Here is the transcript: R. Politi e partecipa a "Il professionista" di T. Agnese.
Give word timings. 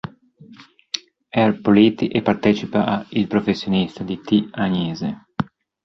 R. 1.43 1.51
Politi 1.61 2.07
e 2.07 2.23
partecipa 2.23 2.85
a 2.87 3.05
"Il 3.11 3.27
professionista" 3.27 4.03
di 4.03 4.19
T. 4.19 4.47
Agnese. 4.49 5.25